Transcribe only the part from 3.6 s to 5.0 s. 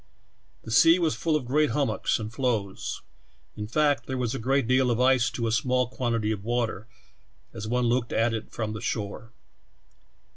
fact, there was a gi'eat deal of